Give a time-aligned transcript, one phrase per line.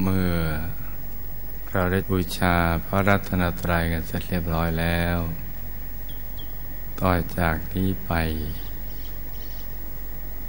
[0.00, 0.34] เมื่อ
[1.72, 5.18] เราได้บูชาพระรัตนตรัยกันเสร็จเรียบร้อยแล้ว
[7.00, 8.12] ต่อจากนี้ไป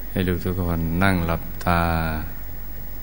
[0.10, 1.82] ให้ดูทุกคนนั่งหลับตา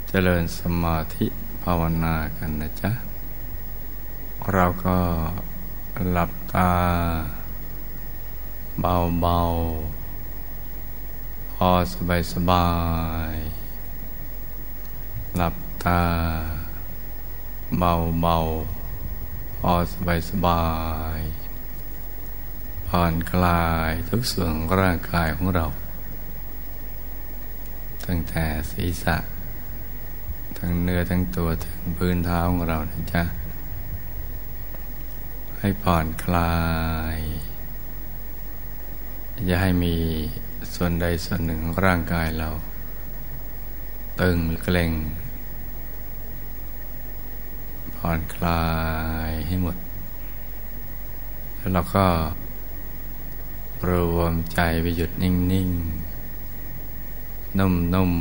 [0.09, 1.27] เจริญสมาธิ
[1.63, 2.91] ภาวนากันนะจ๊ะ
[4.53, 4.99] เราก็
[6.11, 6.71] หลับตา
[8.81, 12.69] เบาๆ พอสบายสบา
[13.33, 13.35] ย
[15.39, 16.03] หลับ ตา
[17.79, 18.39] เบาเบา
[19.59, 20.65] พอสบายสบา
[21.19, 21.21] ย
[22.89, 25.67] ผ่อนคลายทุกส่วนของร่างกายของเรา
[28.07, 29.17] ตั้งแต่ศีรษะ
[30.59, 33.23] ทั้งเนื้อทั้งตัวถึงพื้นเท้าของเรานะจ๊ะ
[35.59, 36.59] ให้ผ่อนคลา
[37.17, 37.19] ย
[39.47, 39.97] อย่าให้มี
[40.75, 42.51] ส่วนใดส่วนหนึ่งของร่างกายเรา
[44.21, 44.93] ตึงเกร็ง
[48.03, 48.67] ผ่อนคลา
[49.29, 49.77] ยให้หมด
[51.57, 52.07] แล้วเราก็
[53.89, 58.13] รวมใจไปหยุดนิ่งๆนุ่ม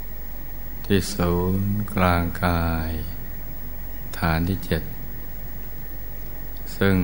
[0.00, 2.90] ๆ ที่ศูนย์กลางกาย
[4.18, 4.82] ฐานที่เจ็ด
[6.76, 6.96] ซึ่ง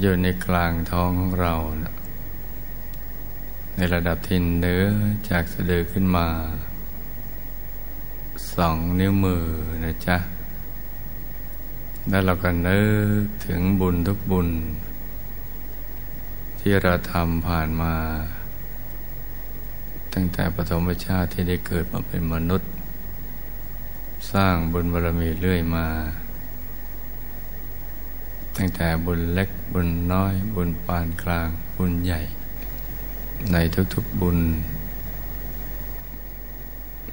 [0.00, 1.94] อยู่ในกลางท้องของเรานะ
[3.76, 4.84] ในระดับทินเนื้อ
[5.30, 6.28] จากสะดือขึ้นมา
[8.50, 9.44] สองนิ้วมือ
[9.84, 10.16] นะจ๊ะ
[12.08, 12.80] แล้วเราก็นึ
[13.22, 14.48] กถึงบุญทุกบุญ
[16.60, 17.94] ที่เราทำผ่านมา
[20.12, 22.70] ตั้งแต่ปฐมชาติที่ได้เกิดมาเป็นมนุษย์
[24.32, 25.86] สร้างบุญบารมีเรื่อยมา
[28.56, 32.20] ตั้งแต่บุญเล็กบุญน้อย บุญปานกลางบุญใหญ่
[33.52, 33.56] ใน
[33.94, 34.38] ทุกๆบุญ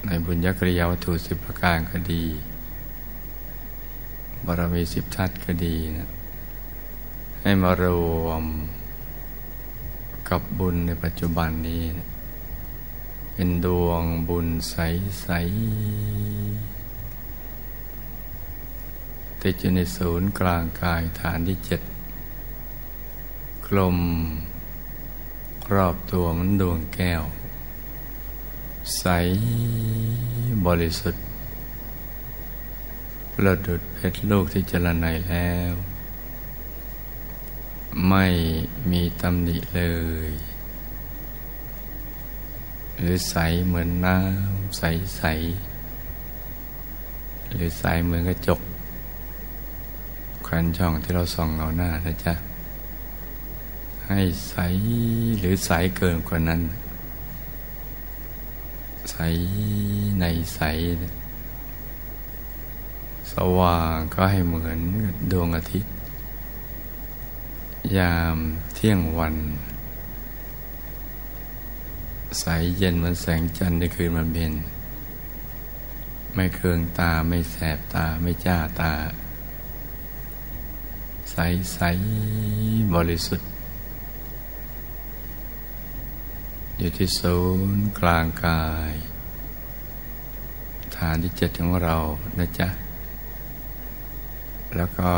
[0.05, 2.23] ในบุญญกริยาวัตถุสิบประการก็ดี
[4.45, 6.09] บารมีสิบทัศก็ดีนะ
[7.41, 7.85] ให้มาร
[8.23, 8.43] วม
[10.29, 12.07] กับบุญในปัจจุบันนี้นะ
[13.33, 14.75] เป็นดวงบุญใส
[15.21, 15.27] ใส
[19.41, 21.81] ติดอยู่ในศูนย์กลางกายฐานที่เจ็ด
[23.67, 23.97] กลม
[25.73, 27.23] รอบตัวมันดวงแก้ว
[28.97, 29.05] ใส
[30.65, 31.23] บริสุทธิ์
[33.33, 35.73] ประดุดเพชรลูกที่เจรไนแล้ว
[38.09, 38.25] ไม่
[38.91, 39.83] มีตำหนิเล
[40.29, 40.31] ย
[42.95, 43.35] หรือใส
[43.65, 44.83] เหมือนน้ำใส
[45.17, 45.23] ใส
[47.51, 48.59] หรือใสเหมือนกระจก
[50.47, 52.33] คันช่องที่เราส่องเงาหน้านะจ๊ะ
[54.07, 54.19] ให้
[54.49, 54.55] ใส
[55.39, 56.61] หรือใสเกินกว่านั้น
[59.09, 59.15] ใส
[60.19, 60.25] ใน
[60.55, 60.61] ใส
[63.31, 64.79] สว่างก็ให้เหมือน
[65.31, 65.93] ดวงอาทิตย์
[67.97, 68.37] ยาม
[68.75, 69.35] เที่ยงวัน
[72.39, 72.45] ใส
[72.77, 74.53] เย็นเหมือนแสงจันทร์ในคืนมันเพ็ญ
[76.33, 78.93] ไม่เคืองตาไม่แสบตาไม่จ้าตา
[81.31, 81.35] ใส
[81.73, 81.79] ใส
[82.95, 83.49] บริสุทธิ์
[86.81, 87.37] อยู่ที่ศู
[87.75, 88.93] นย์กลางกาย
[90.95, 91.95] ฐานที่เจ็ดของเรา
[92.39, 92.69] นะจ๊ะ
[94.75, 95.11] แล้วก็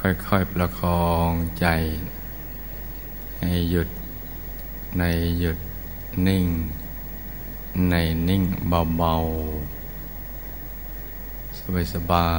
[0.00, 1.30] ค่อยๆประคอง
[1.60, 1.66] ใจ
[3.38, 3.88] ให้หยุด
[4.98, 5.04] ใน
[5.40, 5.58] หยุด
[6.26, 6.46] นิ่ง
[7.90, 7.94] ใน
[8.28, 8.42] นิ่ง
[8.96, 12.32] เบาๆ สบา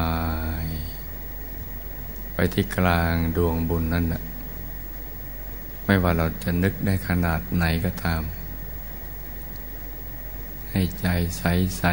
[0.63, 4.21] ยๆ ไปที่กลางดวงบุญนั่นแหละ
[5.85, 8.23] ไม่ว่าเราจะนึกได้ขนาดไหนก็ตาม
[10.71, 11.07] ให้ใจ
[11.37, 11.43] ใส
[11.77, 11.83] ใส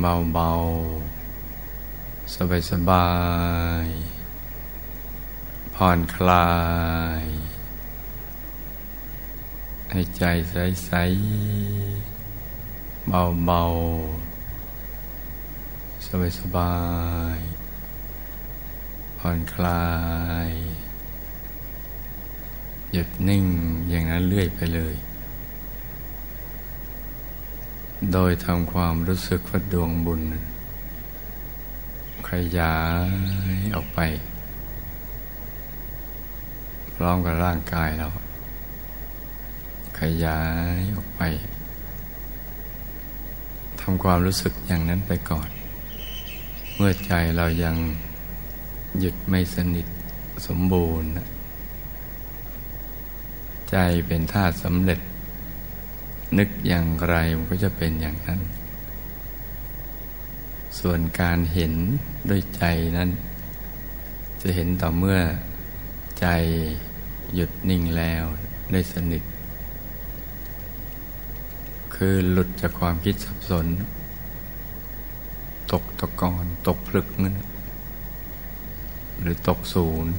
[0.00, 0.50] เบาเบา
[2.34, 3.08] สบายสบา
[3.84, 3.86] ย
[5.74, 6.50] ผ่อนคลา
[7.22, 7.24] ย
[9.90, 10.92] ให้ใจใสใส
[13.08, 13.62] เบาเบา
[16.06, 16.74] สบายสบา
[17.36, 17.38] ย
[19.18, 19.84] ผ่อนคลา
[20.50, 20.52] ย
[22.92, 23.44] หยุดนิ่ง
[23.88, 24.94] อย่างนั้นเรื่อยไปเลย
[28.12, 30.20] โดยทำความรู้สึกว่าดวงบุญ
[32.28, 32.76] ขยา
[33.52, 34.00] ยออกไป
[36.94, 38.08] พร้อมกับร่างกายเรา
[40.00, 40.40] ขยา
[40.76, 41.22] ยออกไป
[43.80, 45.48] ทำความรู้สึกอย่างนั้นไปก่อน
[46.76, 47.76] เมื่อใจเรายัง
[48.98, 49.86] หยุดไม่สนิท
[50.46, 51.10] สมบูรณ์
[53.70, 53.76] ใจ
[54.06, 55.00] เป็นธาตุสำเร็จ
[56.38, 58.40] นึกอย่างไรมันก็จะเป็นอย่างนั้น
[60.80, 61.74] ส่วนการเห็น
[62.30, 62.64] ด้วยใจ
[62.98, 63.10] นั้น
[64.42, 65.18] จะเห็นต่อเมื่อ
[66.20, 66.26] ใจ
[67.34, 68.24] หยุดนิ่งแล้ว
[68.72, 69.22] ได้สนิท
[71.94, 73.66] คือหลุดจากความคิดสับสน
[75.72, 77.36] ตกตะกอนตกพลึกนั่น
[79.20, 80.14] หรือตกศูนย์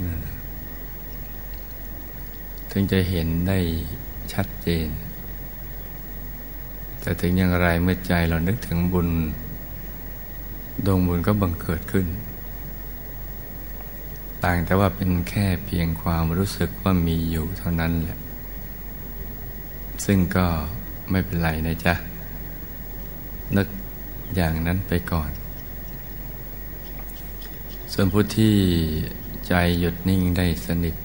[2.71, 3.59] ถึงจะเห็นได้
[4.33, 4.87] ชัดเจน
[7.01, 9.09] แต่ถึงอย่างไรเมื่อใจเรานึกถึงบุญ
[10.85, 12.07] ดวงบุญก็บังเกิดขึ้น
[14.43, 18.19] ต่างแต่ว่าเป็นแค่เพียงความรู้สึกว่ามีอยู่เท่านั้นแหละ
[20.05, 20.45] ซึ่งก็
[21.09, 21.95] ไม่เป็นไรนะจ๊ะ
[23.57, 23.67] นึก
[24.35, 25.31] อย่างนั้นไปก่อน
[27.93, 28.55] ส่วนผู้ที่
[29.47, 30.95] ใจหยุดนิ่งได้สนิท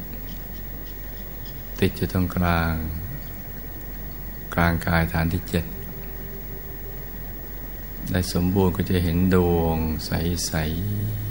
[1.80, 2.74] ติดอยู่ตรงกลาง
[4.54, 5.64] กลางกายฐานที่เจ็ด
[8.10, 10.52] ได้สมบูรณ์ก็จะเห็นดวงใส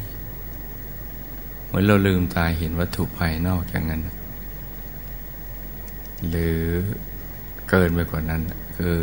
[0.06, 4.02] ๆเหมือนเราลืมตาเห็นวัตถุภายนอกอย่างนั้น
[6.30, 6.60] หรือ
[7.70, 8.42] เกินไปกว่านั้น
[8.76, 8.98] คือ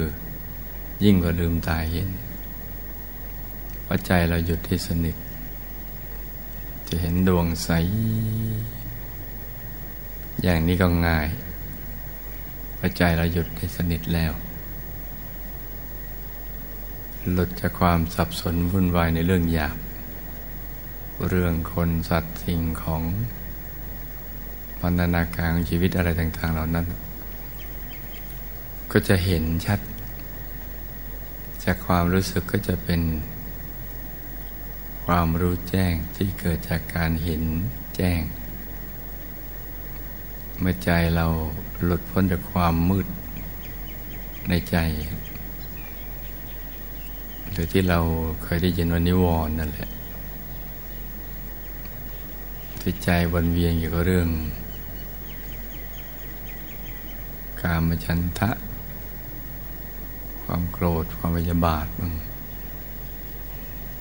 [1.04, 2.08] ยิ่งกว่าลืมตาเห็น
[3.82, 5.16] เพราใจเราหยุดที่สนิท
[6.88, 7.70] จะเห็นดวงใส
[10.42, 11.26] อย่างนี้ก็ง่าย
[12.78, 14.32] พระใจเราหยุดให้สนิทแล้ว
[17.30, 19.76] หลุดจากความสับสนวุ่นวายในเรื่องหยาบ
[21.28, 23.02] เรื่องคนสัตว์สิ่งของ
[24.80, 26.86] พันธนาการของชีวิตอะไรต่าง ๆ เหล่านั้น
[28.92, 29.80] ก็จะเห็นชัด
[31.64, 33.00] จากความรู้สึกก็จะเป็น
[35.04, 37.42] ความรู้แจ้งที่เกิดจากการเห็น
[37.96, 38.20] แจ้ง
[40.64, 41.26] เมื่อใจเรา
[41.84, 43.06] หลุดพ้นจากความมืด
[44.48, 44.76] ในใจ
[47.50, 47.98] หรือที่เรา
[48.42, 49.90] เคยได้ยินว่านิวรณ์นั่นแหละ
[52.80, 54.28] ที่ใจวนเวียนอยู่กับเรื่อง
[57.60, 58.50] กามฉันทะ
[60.42, 62.12] ความโกรธความพยาบาทบ้าง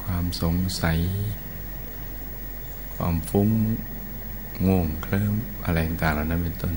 [0.03, 0.99] ความสงสัย
[2.95, 3.49] ความฟุ้ง
[4.65, 5.33] ง่วงเคลิ้ม
[5.65, 6.75] อะไรต่างๆเหล่านั้นเป็นต้น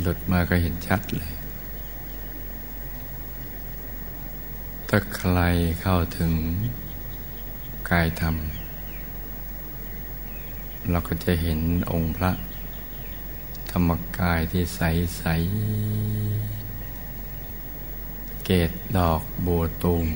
[0.00, 1.32] หลุดมาก็เห็นชัดเลย
[4.88, 5.38] ถ้าใคร
[5.80, 6.32] เข้าถึง
[7.90, 8.36] กายธรรม
[10.90, 11.60] เราก็จะเห็น
[11.92, 12.32] องค์พระ
[13.70, 14.80] ธรรมกายที่ใส
[15.18, 15.24] ใส
[18.44, 20.08] เกตดอกบัวตูม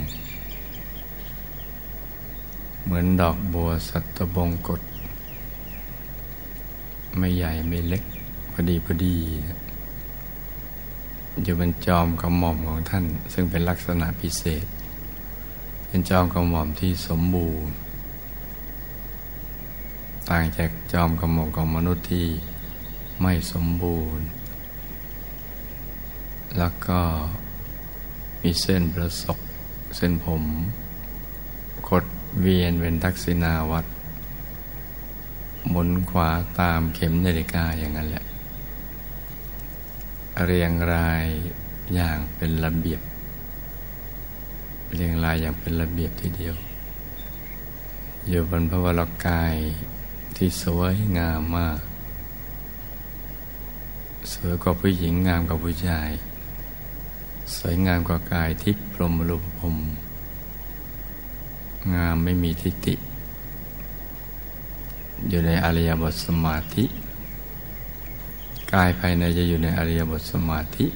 [2.84, 4.80] เหมือนดอกบัวสัตบงกฎ
[7.18, 8.02] ไม่ใหญ่ไม่เล็ก
[8.52, 9.16] พอดีพอดี
[11.42, 14.64] อยู่เป็นจอมกระหม่อมของท่าน ซึ่งเป็นลักษณะพิเศษ
[15.86, 17.74] เป็นจอมกระหม่อมที่สมบูรณ์
[20.28, 22.26] ต่างจากจอมกระหม่อมของมนุษย์ที่
[23.22, 24.26] ไม่สมบูรณ์
[26.58, 27.00] แล้วก็
[28.42, 29.38] มีเส้นประศก
[29.96, 30.42] เส้นผม
[31.88, 32.04] กด
[32.40, 33.88] เวียนเป็นทักษิณาวัตร
[35.68, 36.30] หมุนขวา
[36.60, 38.24] ตามเข็มนาฬิกาอย่างนั้นแหละ
[40.46, 41.26] เรียงราย
[41.94, 43.00] อย่างเป็นระเบียบ
[44.94, 46.54] เรียงรายอย่างเป็นระเบียบทีเดียว
[48.28, 49.54] อยู่บนพระวรกาย
[50.36, 51.80] ที่สวยงามมาก
[54.32, 56.10] สวยกว่าผู้หญิงงามกว่าผู้ชาย
[57.56, 59.76] สวยงามกว่ากายทิพย์พรหมรูปพรม
[61.94, 62.94] งามไม่มีทิฏฐิ
[65.28, 66.84] อยู่ในอริยบทสมาธิ
[68.72, 70.86] กายภายในจะอยู่ในอริยบทสมาธิ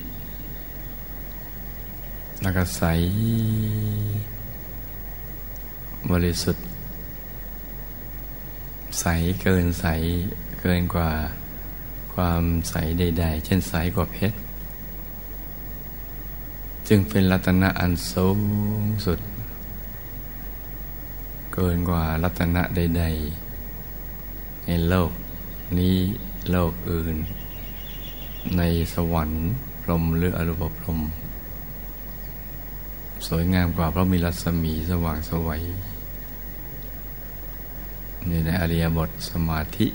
[2.42, 2.82] แล้วก็ใส
[6.10, 6.64] บริสุทธิ์
[9.00, 9.06] ใส
[9.42, 9.86] เกินใส
[10.60, 11.10] เกินกว่า
[12.14, 14.36] ความใสใดๆ เช่นใสกว่าเพชร
[16.88, 18.38] จึงเป็นรัตนะอันสูง
[19.06, 19.18] สุด
[21.54, 23.43] เกินกว่ารัตนะใด ๆ
[24.66, 25.10] ในโลก
[25.78, 25.96] นี้
[26.50, 27.16] โลกอื่น
[28.56, 28.62] ใน
[28.94, 29.46] สวรรค์
[29.82, 31.00] พรมหรืออรูปพรม
[33.26, 35.62] สวยงามกว่าเพราะมีรัศมีสว่างสวัย
[38.28, 39.86] อยู่ในอริยบทสมาธิ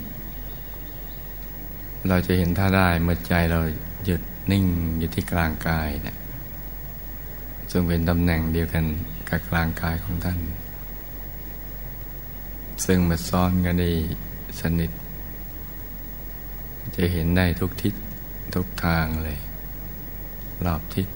[2.08, 3.60] เราจะเห็นท่าได้เมื่อใจเรา
[4.04, 4.64] หยุดนิ่ง
[4.98, 6.16] อยู่ที่กลางกายเนะี่ย
[7.70, 8.84] ซึ่งเป็นตำแหน่งเดียวกัน
[9.28, 10.38] กับกลางกายของท่าน
[12.84, 13.90] ซึ่งมาซ้อนกันได้
[14.60, 14.90] สนิท
[16.94, 17.94] จะเห็นได้ทุกทิศ
[18.54, 19.38] ทุกทางเลย
[20.64, 21.06] รอบทิศ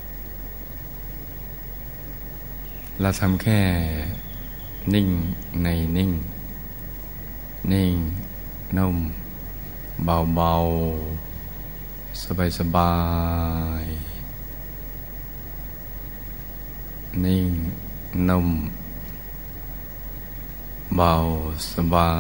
[3.01, 3.61] เราทำแค่
[4.95, 5.09] นิ่ง
[5.63, 6.13] ในนิ่ง
[7.73, 7.95] นิ่ง
[8.77, 8.97] นุ่ม
[10.05, 12.95] เบาๆสบา
[13.83, 17.51] ยๆนิ่ง
[18.29, 18.49] นุ่ม
[20.97, 21.15] เบา
[21.73, 22.13] สบา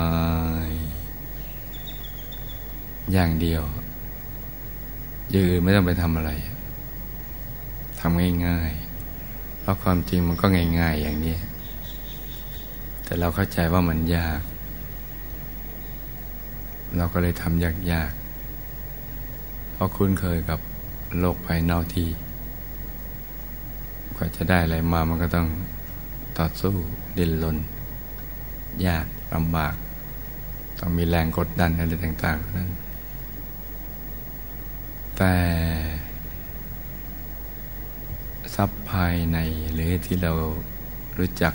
[0.68, 0.71] ย
[3.13, 3.63] อย่างเดียว
[5.35, 6.31] ยืนไม่ต้องไปทำอะไร
[8.01, 10.47] ทำง่ายๆ เพราะความจริงมันก็
[10.81, 11.37] ง่าย ๆ อย่างนี้
[13.05, 14.41] แต่เราเข้าใจว่ามันยาก
[16.97, 20.61] เราก็เลยทำยากๆ เพราะคุ้นเคยกับ
[21.19, 22.09] โลกภายนอกที่
[24.17, 25.49] กว่าจะได้อะไรมามันก็ต้อง
[26.39, 26.75] ต่อสู้
[27.17, 27.57] ดิ้นรน
[28.87, 29.75] ยากลำบาก
[30.79, 32.71] ต้องมีแรงกดดันอะไรต่าง ๆ นั้น
[35.16, 35.35] แต่
[38.54, 39.38] ทรัพย์ภายใน
[39.75, 40.33] หรือที่เรา
[41.18, 41.54] รู้จัก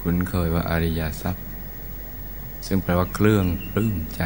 [0.00, 1.44] คุ้นเคยว่าอริยทรัพย์
[2.66, 4.22] ซึ่งแปลว่าเครื่องปลื้มใจ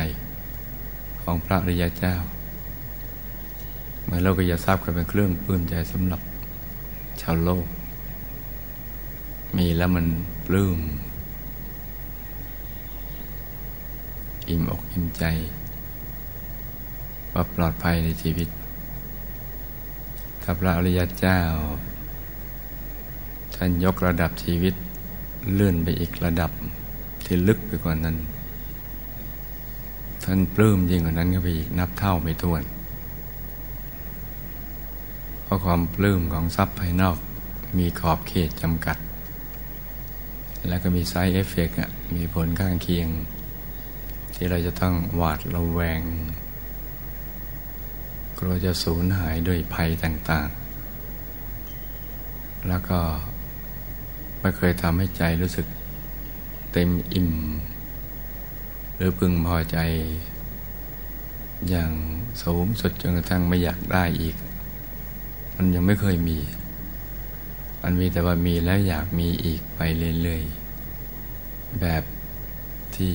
[1.22, 2.14] ของพระอริยเจ้า
[4.04, 6.20] เมื่อโลกยทรัพย์ก็เป็นเครื่องปลื้มใจสำหรับ
[7.20, 7.66] ชาวโลก
[9.56, 10.06] มีแล้วมัน
[10.46, 10.78] ปลื้ม
[14.48, 15.24] อิ่มอกอิ่มใจ
[17.34, 18.48] ว่าปลอดภัยในชีวิต
[20.42, 21.38] ถ้าพระอริยเจ้า
[23.54, 24.74] ท่านยกระดับชีวิต
[25.54, 26.50] เลื่อนไปอีกระดับ
[27.24, 28.16] ที่ลึกไปกว่านั้น
[30.24, 32.62] ท่านปลื้มยิ่งกว่านั้นก็ไปอีกนับเท่าไม่ถ้วน
[35.42, 37.16] เพราะความปลื้มของทรัพย์ภายนอก
[37.78, 38.98] มีขอบเขตจำกัด
[40.68, 41.76] แล้วก็มี side effect
[42.16, 43.08] มีผลข้างเคียง
[44.34, 46.00] ที่เราจะต้องหวาดระแวง
[48.38, 52.98] กลัวจะสูญหายด้วยภัยต่างๆ แล้วก็
[54.40, 55.66] ไม่เคยทำให้ใจรู้สึก
[56.72, 57.32] เต็มอิ่ม
[58.96, 59.78] หรือพึงพอใจ
[61.68, 61.90] อย่าง
[62.42, 64.36] สูงสุดจนกระทั่งไม่อยากได้อีก
[65.56, 66.38] มันยังไม่เคยมี
[67.82, 69.80] มันมีแต่ว่ามีแล้วอยากมีอีกไป
[70.22, 72.02] เรื่อยๆ แบบ
[72.96, 73.14] ที่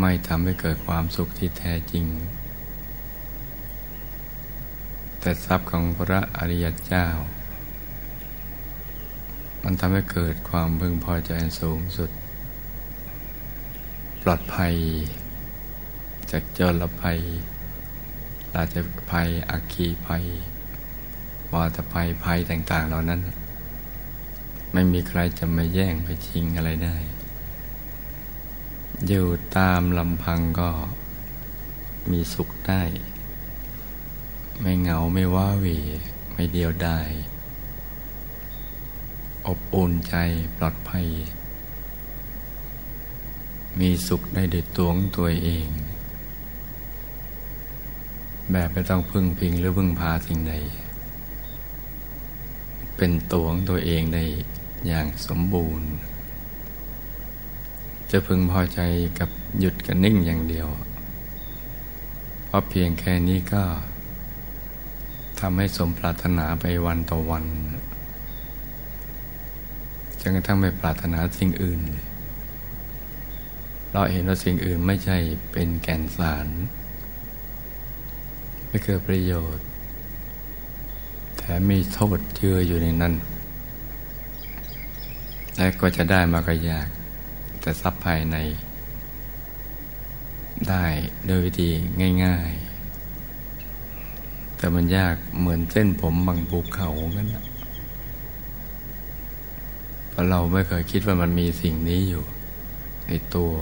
[0.00, 2.04] ไม่ทำให้เกิดความสุขที่แท้จริง
[5.20, 7.06] แต่ทรัพย์ของพระอริยเจ้า
[9.62, 12.10] มันทำให้เกิดความพึงพอใจสูงสุด
[14.22, 14.74] ปลอดภัย
[16.30, 17.18] จากเจรภัย
[18.54, 18.76] ราช
[19.10, 20.24] ภัยอักขีภัย
[21.52, 23.20] วาตภัยภัยต่าง ๆ เหล่านั้น
[24.72, 26.96] ไม่มีใครจะมาแย่งไปชิงอะไรได้
[29.06, 30.70] อยู่ตามลำพังก็
[32.10, 32.82] มีสุขได้
[34.60, 35.78] ไม่เหงาไม่ว้าหวี
[36.32, 37.10] ไม่เดียวดาย
[39.46, 40.14] อบอุ่นใจ
[40.56, 41.06] ปลอดภัย
[43.78, 45.68] มีสุขได้ด้วยตัวของตัวเอง
[48.52, 50.54] แบบไม่ต้องพึ่งพิงหรือพึ่งพาสิ่งใด
[52.96, 54.24] เป็นตัวของตัวเองได้
[54.86, 55.88] อย่างสมบูรณ์
[58.10, 58.80] จะพึงพอใจ
[59.18, 60.68] กับหยุดกับนิ่งอย่างเดียว
[62.46, 63.62] เพราะเพียงแค่นี้ก็
[65.40, 67.44] ทำให้สมปรารถนาไปวันต่อวัน
[70.20, 71.80] จนกระทั่งไม่ปรารถนาสิ่งอื่น
[73.92, 75.18] เราเห็นว่าสิ่งอื่นไม่ใช่
[75.52, 76.46] เป็นแก่นสาร
[78.68, 79.66] ไม่เกิดประโยชน์
[81.36, 83.14] แถมมีโทษเชื่ออยู่ในนั้น
[85.56, 86.88] และก็จะได้มาก็ยาก
[87.60, 88.36] แต่ทรัพย์ภายใน
[90.68, 90.84] ได้
[91.26, 91.70] โดยวิธี
[92.24, 92.69] ง่าย ๆ
[94.60, 97.44] แต่มันยากเหมือนเส้นผมบางภูเขากันนะ
[100.10, 102.24] เพราะเราไม่เคยคิดว่ามันมีสิ่งนี้อยู่
[103.08, 103.52] ในตัว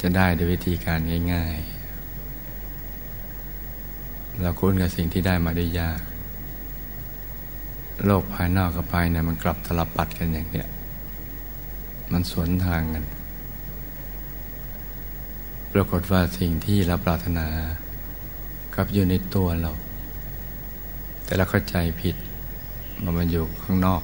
[0.00, 0.98] จะได้ด้วยวิธีการ
[1.32, 1.82] ง่าย ๆ
[4.40, 6.02] เราคุ้นกับสิ่งที่ได้มาได้ยาก
[8.04, 10.68] โลกภายนอกกับภายในมันกลับตลปัดกันอย่างเนี้ย
[12.12, 13.04] มันสวนทางกัน
[15.72, 17.46] ปรากฏว่าสิ่งที่เราปรารถนา
[18.74, 19.72] กับอยู่ในตัวเรา
[21.24, 22.16] แต่เราเข้าใจผิด
[23.02, 24.02] ว่ามันอยู่ข้างนอก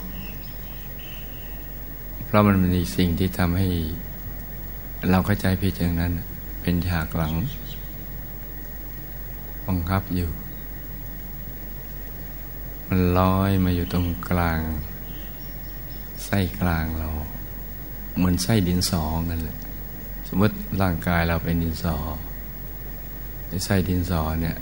[2.24, 3.68] เพราะมันมีสิ่งที่ทำให้
[5.10, 6.12] เราเข้าใจผิดอย่างนั้น
[6.62, 7.34] เป็นฉากหลัง
[9.66, 10.30] บังคับอยู่
[12.88, 14.60] มันลอยมาอยู่ตรงกลาง
[16.24, 17.08] ไส้กลางเรา
[18.16, 19.56] เหมือนไส้ดินสอกันเลย
[20.28, 21.96] สมมติร่างกายเราเป็นดินสอ
[23.48, 24.56] ไอ้ไส้ดินสอเนี่ย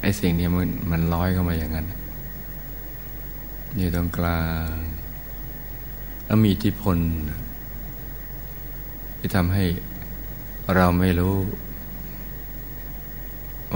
[0.00, 1.86] ไอ้สิ่งนี้มันมันลอยเข้ามาอย่างนั้น
[3.76, 4.42] อยู่ตรงกลา
[4.72, 4.74] ง
[6.24, 6.96] แล้วมีอิทธิพล
[9.18, 9.64] ที่ทำให้
[10.74, 11.36] เราไม่รู้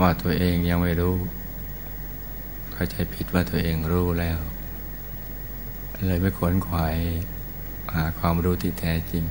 [0.01, 1.15] ว่าตัวเองยังไม่รู้
[2.73, 4.39] เข้าใจผิดว่าตัวเองรู้แล้ว
[6.07, 6.97] เลยไม่ขวนขวาย
[7.95, 9.23] หาความรู้ที่แท้จริง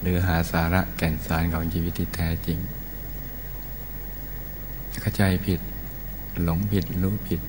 [0.00, 2.58] หรือหาสาระแก่นสารของชีวิตที่แท้จริง
[5.00, 5.60] เข้าใจผิด
[6.44, 7.40] หลงผิดรู้ผิด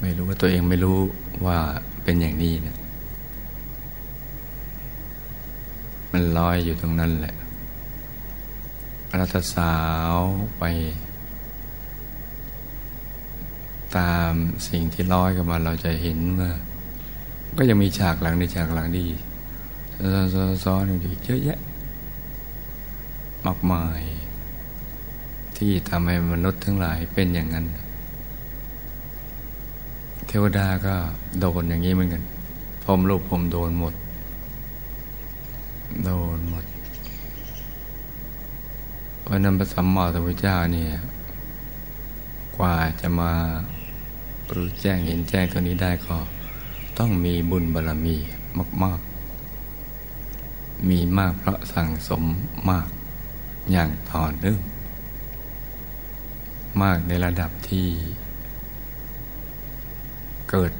[0.00, 0.98] ไม่รู้ว่าตัวเองไม่รู้
[1.46, 1.58] ว่า
[2.02, 2.78] เป็นอย่างนี้เนะ
[6.12, 7.34] มันลอยอยู่ตรงนั้นแหละ
[9.18, 9.74] รัตสา
[10.12, 10.16] ว
[10.58, 10.64] ไป
[13.96, 14.32] ตาม
[14.68, 16.50] สิ่งที่ลอยกันมาเราจะเห็นว่า
[17.56, 19.06] ก็ยังมีฉากหลังในฉากหลังดี
[20.64, 21.58] ซ้อนๆอยู่เยอะแยะ
[23.46, 24.00] มากมาย
[25.58, 27.66] ที่ทำให้มนุษย์ทั้งหลายเป็นอย่างนั้น
[30.26, 30.94] เทวดาก็
[31.40, 32.22] โดนอย่างนี้เหมือนกัน
[32.84, 33.94] พรมลูกพรมโดนหมด
[36.04, 36.64] โดนหมด
[39.28, 40.90] วันนั้นพระสัมมาสัมพุทธเจ้าเนี่ย
[42.56, 43.30] กว่าจะมา
[44.54, 46.16] รู้แจ้งเห็นแจ้งตัวนี้ได้ก็
[46.98, 48.16] ต้องมีบุญบารรมี
[48.82, 49.00] มาก
[49.74, 52.24] ๆ มีมากเพราะสั่งสม
[52.70, 52.88] มาก
[53.72, 54.60] อย่างต่อเนื่อง
[56.82, 57.88] มากในระดับที่
[60.50, 60.72] เกิด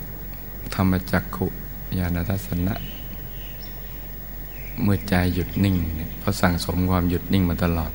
[0.75, 1.47] ธรรมจักขุ
[1.99, 2.75] ญาณทัศนะ
[4.83, 5.77] เมื่อใจหยุดนิ่ง
[6.19, 7.93] เพราะสั่งสมความหยุดนิ่งมาตลอด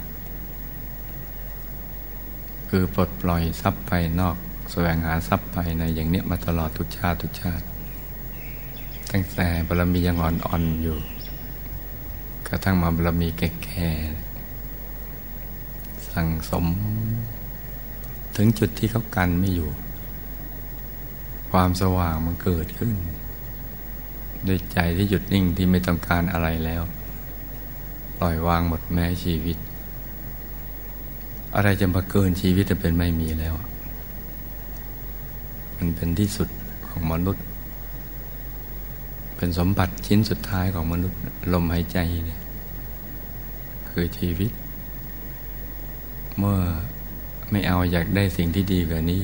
[2.70, 4.36] คือปลดปล่อยทรัพย์ภายนอก
[4.72, 7.66] แสวงหาทรัพย์ภายในอย่างเนี้ยมาตลอดทุกชาติทุกชาติ
[9.12, 10.98] ตั้งแต่บารมียังอ่อนๆอยู่
[12.48, 16.66] กระทั่งมาบารมีแก่ๆสั่งสม
[18.42, 19.70] ถึงจุดที่เขากันไม่อยู่
[21.52, 22.92] ความสว่างมันเกิดขึ้น
[24.48, 26.84] ด้วยใจที่หยุดนิ่งที่ไม่ต้องการอะไรแล้ว
[28.18, 29.58] ปล่อยวางหมดแม้ชีวิต
[31.56, 33.56] อะไรจะมาเกินชีวิตจะเป็นไม่มีแล้ว
[35.78, 36.50] มันเป็นที่สุด
[36.88, 37.46] ของมนุษย์
[39.36, 41.20] เป็นสมบัติชิ้นสุดท้ายของมนุษย์
[41.54, 42.42] ลมหายใจเนี่ย
[43.90, 44.52] คือชีวิต
[46.40, 46.60] เมื่อ
[47.52, 49.24] ไม่เอาอยากได้สิ่งที่ดีกว่านี้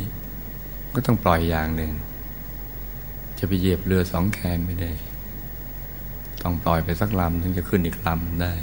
[0.94, 1.92] ก็ต้องปล่อยอย่างหนึ่ง
[3.38, 4.92] จะไปเหยียบเรือสองแคมไม่ได้
[6.42, 8.54] ต้องปล่อยไปสักลำถึงจะขึ้นอีกลำได้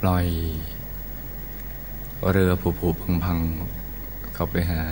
[0.00, 0.26] ปล่อย
[2.30, 3.38] เรือผุผุพังพัง
[4.34, 4.82] เข้าไปหา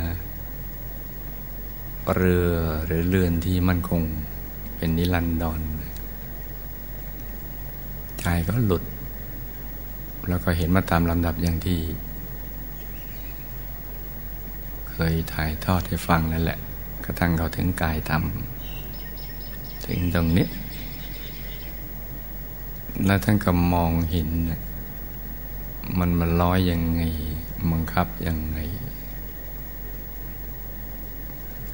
[2.17, 2.51] เรือ
[2.87, 4.03] หรือเรือนที่มั่นคง
[4.77, 5.61] เป็นนิรันดร
[8.21, 8.85] ใจก็หลุด
[10.29, 11.79] แล้วก็เห็นมาตามลำดับอย่างที่
[14.91, 16.59] เคยถ่ายทอดให้ฟังนั่นแหละ
[17.05, 18.23] กระทั่งเขาถึงกายธรรม
[19.87, 20.47] ถึงตรงนี้
[23.07, 24.29] แล้วท่านก็มองเห็น
[25.99, 27.03] มันมันลอยยังไง
[27.71, 28.59] บังคับยังไง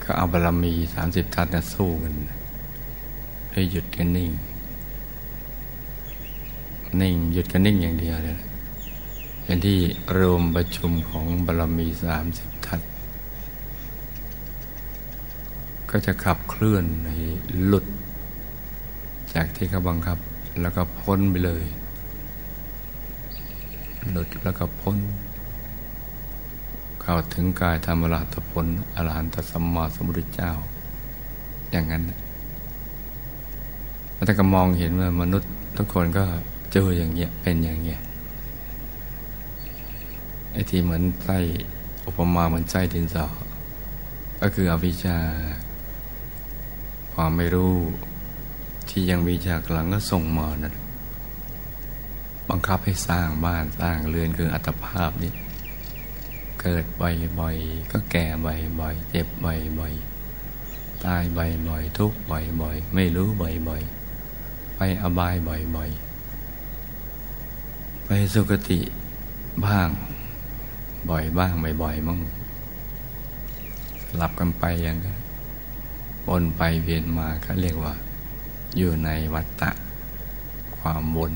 [0.02, 2.14] ก็เอาบารมีสามสิบทัศน์สู้กัน
[3.50, 4.30] ได้หยุดกันนิ่ง
[7.02, 8.38] นิ่ง หยุดกันนิ่งอย่างเดียวเลย
[9.42, 9.78] เป็นที่
[10.18, 12.80] รวมประชุมของบารมีสามสิบทัศ
[15.90, 17.10] ก็จะขับเคลื่อนใน
[17.64, 17.86] หลุด
[19.34, 20.18] จากที่เขาบังคับ
[20.60, 21.64] แล้วก็พ้นไปเลย
[24.10, 24.96] หลุดแล้วก็พ้น
[27.00, 30.52] เข้าถึงกายธรรมราตผลอรหันตสัมมาสัมพุทธเจ้า
[31.70, 32.02] อย่างนั้น
[34.14, 36.24] แล้วถ้าก็มองเห็นว่ามนุษย์ทุกคนก็
[36.72, 38.00] เจออย่างเงี้ยเป็นอย่างเงี้ย
[40.52, 41.38] ไอ้ที่เหมือนไส้
[42.06, 43.26] อุปมาเหมือนไส้ดินสอ
[44.40, 45.18] ก็คืออวิชชา
[47.12, 47.74] ความไม่รู้
[48.88, 50.74] ที่ยังมีจากหลังก็ส่งมานะ
[52.50, 55.32] บังคับให้สร้างบ้านสร้างเรือนคืออัตภาพนี้
[56.60, 66.05] เกิดบ่อยๆก็แก่บ่อยๆเจ็บบ่อยๆตายบ่อยๆทุกข์บ่อยๆไม่รู้บ่อยๆไปอบายบ่อยๆ
[68.08, 68.80] ไปสุคติ
[69.64, 69.88] บ้าง
[71.10, 72.18] บ่อยบ้างบ่อยๆมั่ง
[74.16, 75.18] หลับกันไปอย่างนั้น
[76.26, 77.94] วนไปเวียนมาก็เรียกว่า
[78.76, 79.70] อยู่ในวัฏฏะ
[80.78, 81.32] ความวน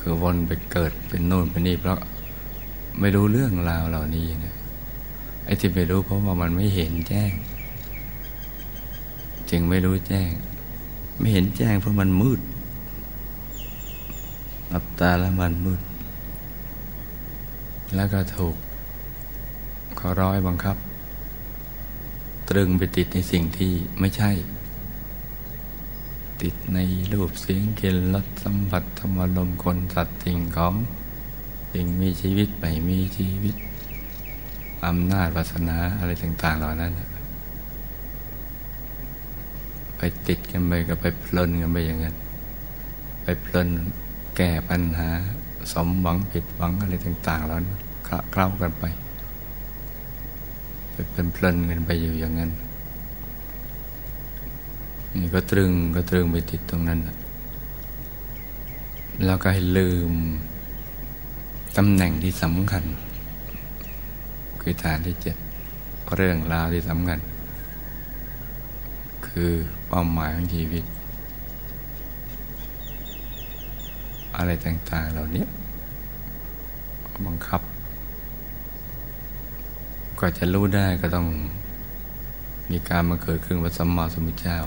[0.00, 2.00] คือวนไปเกิดเป็นโน่นเป็นนี่เพราะ
[3.00, 4.54] ไม่รู้เรื่องราวเหล่านี้นะ
[5.44, 7.32] ไอ้ที่ไม่รู้เพราะว่ามันไม่เห็นแจ้ง
[9.50, 10.30] จึงไม่รู้แจ้ง
[11.18, 12.40] ไม่เห็นแจ้งเพราะมันมืด
[14.70, 15.80] หลับตาแล้วมันมืด
[17.94, 18.56] แล้วก็ถูก
[19.96, 20.76] เขาร้อยบังคับ
[22.48, 24.30] ตรึงไปติดในสิ่งที่ไม่ใช่
[26.42, 26.78] ติดใน
[27.12, 30.74] รูปเสียงกลิ่นรสสัมผัสธรรมลมคนสัตว์สิ่งของ
[31.72, 33.56] สิ่งมีชีวิตไม่มีชีวิต
[34.86, 36.92] อำนาจวาสนาอะไรต่าง ๆ เหล่านั้น
[39.96, 42.14] ไปติดกันไปก็ไปเพลินกันไปอย่างนั้น
[43.22, 43.68] ไปเพลิน
[44.40, 45.10] แก้ปัญหา
[45.72, 47.58] สมหวังผิดหวังอะไรต่าง ๆ แล้ว
[48.04, 48.84] เคล้ากันไป
[50.92, 52.50] ไปเป็นเพลินกันไปอยู่อย่างนั้น
[55.18, 56.98] นี่ก็ตรึงก็ตรึงไปติดตรงนั้น
[59.24, 60.12] แล้วก็ให้ลืม
[61.76, 62.84] ตำแหน่งที่สำคัญ
[64.60, 65.36] คือฐานที่เจ็ด
[66.14, 67.18] เรื่องราวที่สำคัญ
[69.26, 69.50] คือ
[69.88, 70.84] เป้าหมายของชีวิต
[74.38, 75.46] อะไรต่าง ๆ เหล่านี้
[77.26, 77.62] บังคับ
[80.20, 81.28] ก็จะรู้ได้ก็ต้อง
[82.70, 84.58] มีการมาเกิดขึ้นพระสัมมาสัมพุทธเจ้า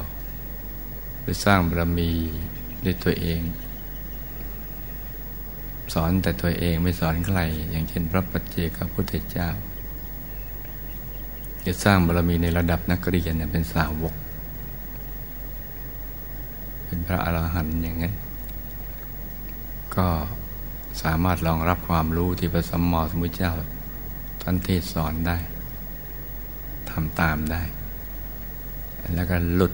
[1.24, 2.10] ไปสร้างบารมี
[2.86, 3.42] ด้วยตัวเอง
[5.94, 7.40] สอนแต่ตัวเองไม่สอนใคร
[7.72, 9.50] อย่างเช่น พระปัจเจกพุทธเจ้า
[11.66, 14.14] จะสร้างบารมีในระดับนักเรียนเนี่ยเป็นสาวก
[16.86, 18.14] เป็นพระอรหันต์อย่างนั้น
[19.98, 20.08] ก็
[21.02, 23.54] สามารถรองรับความรู้ที่พระสัมมาสัมพุทธเจ้า
[24.42, 25.38] ท่านเทศสอนได้
[26.90, 27.62] ทำตามได้
[29.16, 29.74] แล้วก็หลุด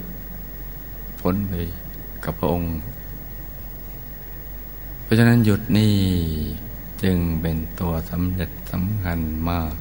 [1.20, 1.54] พ้นไป
[2.24, 2.70] กับพระองค์
[5.04, 5.94] เพราะฉะนั้นหยุดนี่
[7.04, 9.74] จึงเป็นตัวสำเร็จสำคัญมาก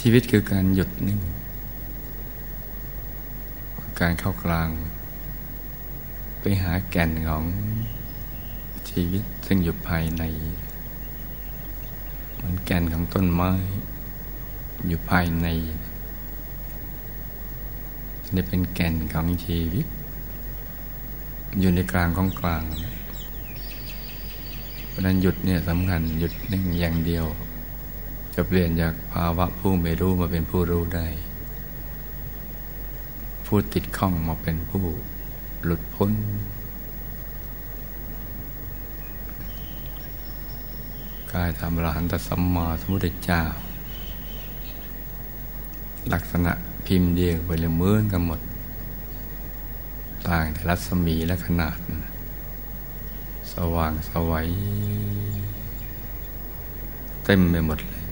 [0.00, 1.20] ชีวิตคือการหยุดนิ่ง
[4.00, 4.68] การเข้ากลาง
[6.46, 7.44] ไปหาแก่นของ
[8.90, 10.22] ชีวิตซึ่งอยู่ภายใน
[12.34, 13.50] เหมือนแก่นของต้นไม้
[14.86, 15.46] อยู่ภายใน
[18.34, 19.86] นี่เป็นแก่นของชีวิต
[21.60, 22.64] อยู่ในกลางของกลาง
[24.88, 27.26] เพราะนั้นหยุดเนี่ยสำคัญหยุดนิ่งอย่างเดียว
[28.34, 31.06] จะเปลี่ยนจากภาวะผู้ไม่รู้มาเป็นผู้รู้ได้
[33.46, 34.86] ผู้ติดข้องมาเป็นผู้
[35.66, 36.12] หลุดพ้น
[41.32, 43.42] กายธรรมรหันตสัมมาสมุทธเจ้า
[46.12, 46.52] ลักษณะ
[46.86, 48.40] พิมพ์เดียวไปเลยเหมือนกันหมด
[50.26, 51.78] ต่างแต่รัศมีและขนาด
[53.52, 54.48] สว่างสวัย
[57.24, 58.02] เต็มไปหมดเลย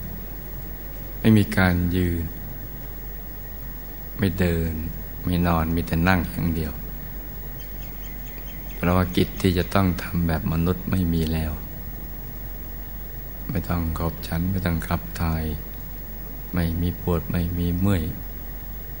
[1.19, 2.23] ไม่มีการยืน
[4.17, 4.73] ไม่เดิน
[5.23, 6.73] ไม่นอน มีแต่นั่งอย่างเดียว
[8.85, 11.51] ราะว่ากิจที่จะต้องทำแบบมนุษย์ไม่มีแล้ว
[13.49, 15.43] ไม่ต้องขอบฉัน ไม่ต้องขับถ่าย
[16.53, 18.03] ไม่มีปวดไม่มีเมื่อย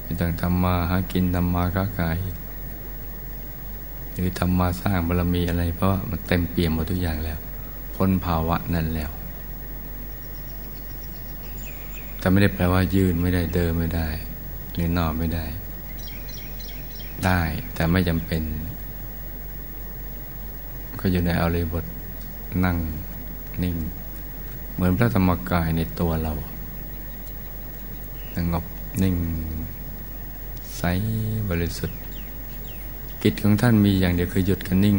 [0.03, 2.17] ไม่ต้องทำมาหากินทำมาค้าขาย
[4.13, 7.39] หรือทำมาสร้างบารมีอะไรเพราะมันเต็มเปี่ยมหมดทุกอย่างแล้ว
[7.95, 9.11] พ้นภาวะนั้นแล้ว
[12.19, 14.07] แต่ไม่ได้แปลว่ายืนไม่ได้เดินไม่ได้
[14.73, 15.45] หรือนอนไม่ได้
[17.25, 17.41] ได้
[17.73, 18.41] แต่ไม่จำเป็น
[21.05, 21.85] ก็อยู่ในอริบท
[22.63, 22.77] นั่ง
[23.63, 23.75] นิ่ง
[24.73, 26.33] เหมือนพระธรรมกายในตัวเรา
[28.35, 28.65] สงบ
[29.03, 29.15] นิ่ง
[30.77, 30.81] ใส
[31.49, 31.99] บริสุทธิ์
[33.21, 34.97] กิจของท่านมีอย่างเดียวคือหยุดกันนิ่ง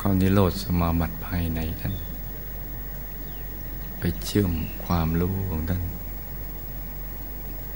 [0.00, 1.94] ความนิโรธสมาบัติภายในท่าน
[3.98, 4.52] ไปเชื่อม
[4.84, 5.82] ความรู้ของท่าน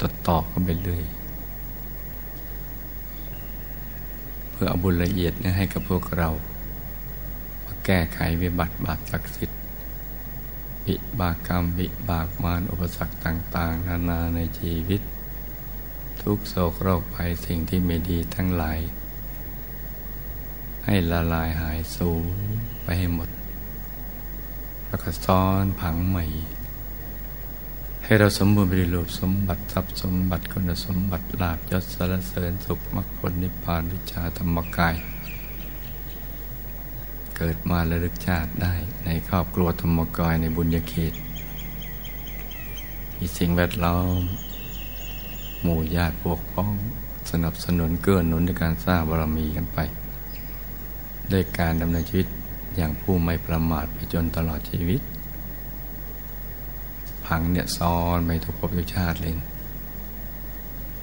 [0.01, 1.05] ต่อต่อกันไปเรื่อย
[4.46, 6.31] เพื่อเอาบุญละเอียดนี้ให้กับพวกเรา
[7.65, 9.61] มาแก้ไขวิบัติบาปศักดิ์สิทธิ์
[10.87, 15.01] วิบากกรรมวิบากมารอุปสรรคต่าง ๆ นานาในชีวิต
[16.23, 18.79] ทุกโศกโรคภัยสิ่งที่ไม่ดีทั้งหลาย
[20.85, 22.37] ให้ละลายหายสูญ
[22.83, 23.29] ไปให้หมด
[24.87, 26.25] แล้วก็ซ้อนผังใหม่
[28.09, 34.95] ให้เราสมบูรณ์บริรูปสมบัติทรัพย์สมบัติคุณสมบัติลาบยศสารเสริญสุขมรรคผลนิพพานวิชาธรรมกาย
[37.37, 41.15] เกิดมาระลึกชาติได้ในครอบครัวธรรมกายในบุญญาเขต
[43.17, 44.21] มีสิ่งแวดล้อม
[45.63, 46.75] หมู่ญาติพวกพ้อง
[47.31, 49.79] สนับสนุนเกื้อหนุนในการสร้างบารมีกันไป
[51.33, 52.29] ด้วยการดำเนินชีวิต
[52.77, 55.03] อย่างผู้ไม่ประมาทไปจนตลอดชีวิต
[57.27, 59.33] ผังเนี่ยซ้อนไปทุกภพทุกชาติเลย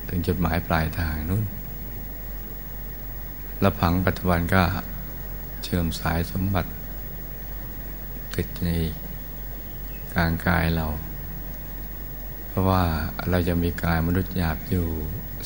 [0.07, 1.43] ถึงจุดหมายปลายทางนู้น
[3.61, 4.61] และผังปัจจุบันก็
[5.63, 6.71] เชื่อมสายสมบัติ
[8.35, 8.69] ติดใน
[10.13, 10.87] กลางกายเรา
[12.47, 12.83] เพราะว่า
[13.29, 14.87] เราจะมีกายมนุษย์หยาบอยู่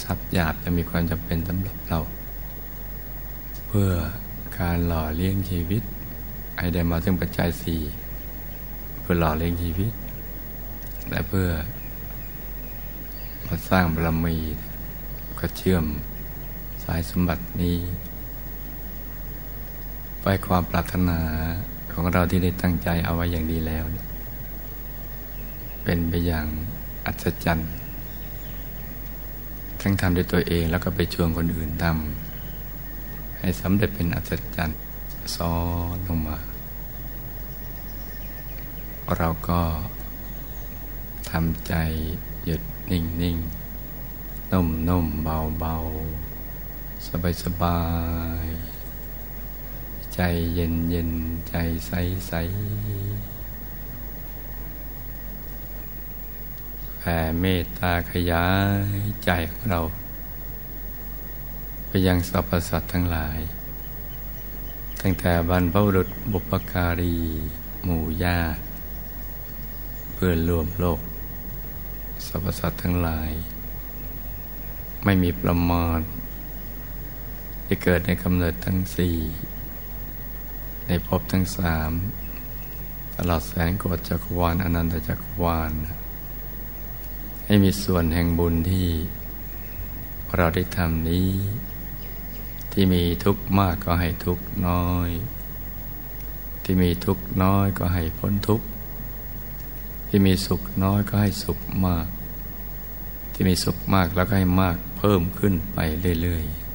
[0.03, 1.99] ทรัพย์หยาบจะมีความจำเป็นสำหรับเรา
[3.67, 3.91] เพื่อ
[4.59, 5.83] การหล่อเลี้ยงชีวิต
[6.57, 7.81] ให้ได้มาถึงปัจจัยสี่
[9.01, 9.91] เพื่อหล่อเลี้ยงชีวิต
[11.09, 11.49] และเพื่อ
[13.47, 14.37] มาสร้างบารมี
[15.39, 15.85] ก็เชื่อม
[16.83, 17.77] สายสมบัตินี้
[20.21, 21.19] ไปความปรารถนา
[21.93, 23.83] ของเราที่ได้ตั้งใจเอาไว้อย่างดีแล้ว
[25.83, 26.47] เป็นไปอย่าง
[27.05, 27.71] อัศจรรย์
[29.81, 34.79] ทั้งทำด้วยตัวเองแล้วก็ไปชวนคนอื่นทำให้สำเร็จเป็นอัศจรรย์
[35.35, 35.53] ซ้อ
[35.95, 36.37] นลงมา
[39.17, 39.59] เราก็
[41.31, 41.73] ทำใจ
[42.45, 42.61] หยุด
[42.91, 43.37] นิ่งนิ่ง
[44.51, 45.75] นุ่มนุ่มเบาเบา
[47.07, 47.81] สบายสบา
[48.45, 48.47] ย
[50.13, 50.19] ใจ
[50.53, 51.11] เย็นเย็น
[51.49, 51.55] ใจ
[51.87, 51.91] ใส
[52.27, 52.33] ใส
[56.99, 58.47] แผ่เมตตาขยา
[58.97, 59.81] ยใจของเรา
[61.87, 63.39] ไปยังสรรพสัตว์ทั้งหลาย
[65.01, 67.17] ตั้งแต่บรรพบุรุษบุปการี
[67.83, 68.61] หมู่ญาติ
[70.13, 70.99] เพื่อนรวมโลก
[72.37, 73.31] รรพสัตว์ทั้งหลาย
[75.03, 75.99] ไม่มีประมาณ
[77.65, 79.17] ที่เกิดในกำเนิดทั้งสี่
[80.87, 81.91] ในภพทั้งสาม
[83.15, 85.71] ตลอดแสนโกฏจักรวาลอนันตจักรวาล
[87.45, 88.87] ให้มีส่วนแห่งบุญที่
[90.35, 91.29] เราได้ทำนี้
[92.71, 95.09] ที่มีทุกข์มากก็ให้ทุกข์น้อย
[96.63, 98.67] ที่มีทุกข์น้อยก็ให้พ้นทุกข์
[100.07, 102.07] ที่มีสุขน้อยก็ให้สุขมาก
[103.39, 105.79] ที่มีสุขมากแล้วก็ให้มากเพิ่มขึ้นไป
[106.21, 106.66] เรื่อยๆ